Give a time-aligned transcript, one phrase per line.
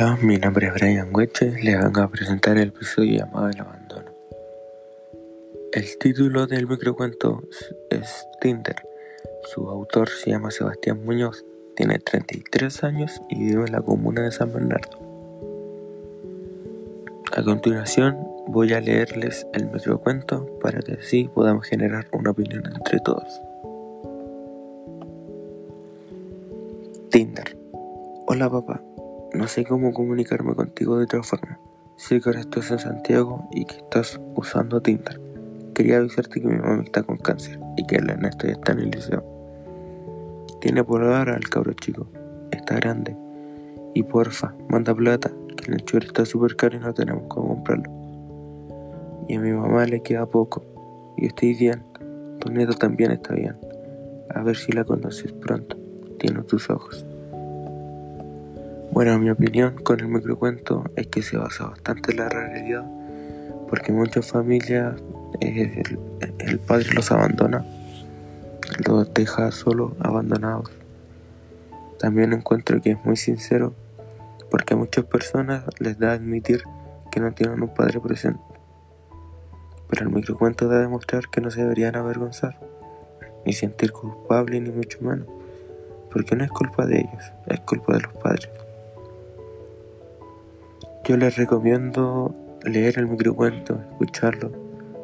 [0.00, 4.10] Hola, mi nombre es Brian Weche, les vengo a presentar el episodio llamado El Abandono.
[5.74, 7.42] El título del microcuento
[7.90, 8.76] es Tinder.
[9.52, 11.44] Su autor se llama Sebastián Muñoz,
[11.76, 14.98] tiene 33 años y vive en la comuna de San Bernardo.
[17.36, 23.00] A continuación voy a leerles el microcuento para que así podamos generar una opinión entre
[23.00, 23.42] todos.
[27.10, 27.58] Tinder.
[28.26, 28.80] Hola papá,
[29.34, 31.58] no sé cómo comunicarme contigo de otra forma.
[31.96, 35.20] Sé que ahora estás en Santiago y que estás usando Tinder.
[35.74, 38.90] Quería avisarte que mi mamá está con cáncer y que el Ernesto está en el
[38.90, 39.24] liceo.
[40.60, 42.06] Tiene por ahora al cabro chico.
[42.50, 43.16] Está grande.
[43.94, 47.90] Y porfa, manda plata, que el enchufe está súper caro y no tenemos cómo comprarlo.
[49.28, 50.64] Y a mi mamá le queda poco.
[51.16, 51.84] Y estoy bien.
[52.40, 53.56] Tu nieto también está bien.
[54.34, 55.76] A ver si la conoces pronto.
[56.18, 57.06] Tiene tus ojos.
[58.92, 62.84] Bueno, mi opinión con el microcuento es que se basa bastante en la realidad,
[63.68, 64.96] porque muchas familias
[65.40, 67.64] el, padre los abandona,
[68.84, 70.72] los deja solo abandonados.
[72.00, 73.74] También encuentro que es muy sincero,
[74.50, 76.64] porque a muchas personas les da a admitir
[77.12, 78.40] que no tienen un padre presente.
[79.88, 82.58] Pero el microcuento da a demostrar que no se deberían avergonzar,
[83.46, 85.28] ni sentir culpable, ni mucho menos,
[86.10, 88.50] porque no es culpa de ellos, es culpa de los padres.
[91.10, 94.52] Yo les recomiendo leer el microcuento, escucharlo,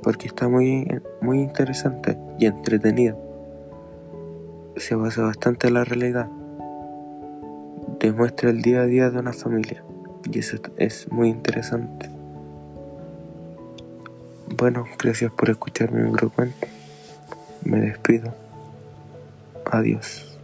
[0.00, 0.86] porque está muy,
[1.20, 3.18] muy interesante y entretenido.
[4.76, 6.28] Se basa bastante en la realidad.
[7.98, 9.82] Demuestra el día a día de una familia
[10.30, 12.08] y eso es muy interesante.
[14.56, 16.68] Bueno, gracias por escuchar mi microcuento.
[17.64, 18.32] Me despido.
[19.64, 20.37] Adiós.